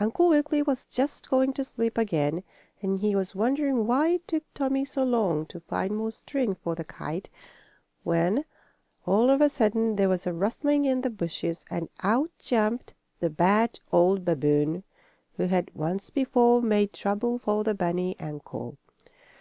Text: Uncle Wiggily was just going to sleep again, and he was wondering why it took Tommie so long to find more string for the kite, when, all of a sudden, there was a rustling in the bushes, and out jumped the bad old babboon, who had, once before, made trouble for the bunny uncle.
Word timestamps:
Uncle 0.00 0.28
Wiggily 0.28 0.60
was 0.60 0.86
just 0.86 1.30
going 1.30 1.52
to 1.52 1.62
sleep 1.62 1.96
again, 1.96 2.42
and 2.80 2.98
he 2.98 3.14
was 3.14 3.32
wondering 3.32 3.86
why 3.86 4.08
it 4.08 4.26
took 4.26 4.42
Tommie 4.54 4.84
so 4.84 5.04
long 5.04 5.46
to 5.46 5.60
find 5.60 5.96
more 5.96 6.10
string 6.10 6.56
for 6.56 6.74
the 6.74 6.82
kite, 6.82 7.30
when, 8.02 8.44
all 9.06 9.30
of 9.30 9.40
a 9.40 9.48
sudden, 9.48 9.94
there 9.94 10.08
was 10.08 10.26
a 10.26 10.32
rustling 10.32 10.84
in 10.84 11.02
the 11.02 11.10
bushes, 11.10 11.64
and 11.70 11.88
out 12.00 12.32
jumped 12.40 12.92
the 13.20 13.30
bad 13.30 13.78
old 13.92 14.24
babboon, 14.24 14.82
who 15.36 15.44
had, 15.46 15.70
once 15.76 16.10
before, 16.10 16.60
made 16.60 16.92
trouble 16.92 17.38
for 17.38 17.62
the 17.62 17.72
bunny 17.72 18.16
uncle. 18.18 18.76